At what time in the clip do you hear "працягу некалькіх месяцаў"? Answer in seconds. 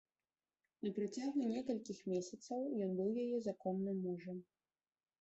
0.95-2.59